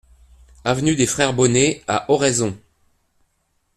[0.65, 2.57] Avenue des Frères Bonnet à Oraison